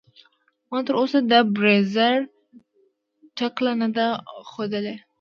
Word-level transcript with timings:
ما 0.69 0.79
تر 0.87 0.93
اوسه 1.01 1.19
د 1.31 1.33
بریځر 1.55 2.15
ټکله 3.37 3.71
نده 3.81 4.07
خودلي. 4.51 4.95